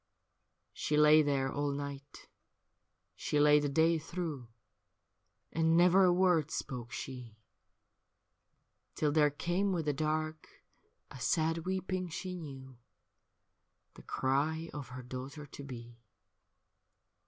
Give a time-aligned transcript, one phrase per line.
[0.73, 2.27] She lay there all night,
[3.15, 4.47] she lay the day through,
[5.53, 7.37] And never a word spoke she.
[8.95, 10.63] Till there came with the dark
[11.11, 12.79] a sad weeping she knew
[13.93, 15.99] The cry of her daughter to be.